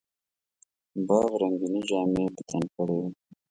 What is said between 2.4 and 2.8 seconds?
تن